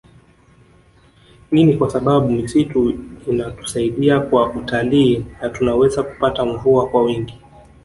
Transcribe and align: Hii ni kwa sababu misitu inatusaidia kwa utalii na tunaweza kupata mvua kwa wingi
Hii 1.51 1.63
ni 1.63 1.77
kwa 1.77 1.89
sababu 1.89 2.29
misitu 2.29 2.99
inatusaidia 3.27 4.19
kwa 4.19 4.49
utalii 4.49 5.25
na 5.41 5.49
tunaweza 5.49 6.03
kupata 6.03 6.45
mvua 6.45 6.87
kwa 6.89 7.03
wingi 7.03 7.39